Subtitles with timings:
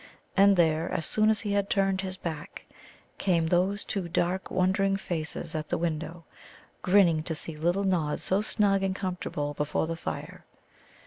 [0.35, 2.65] And there, as soon as he had turned his back,
[3.19, 6.23] came those two dark wondering faces at the window,
[6.81, 10.43] grinning to see little Nod so snug and comfortable before the fire.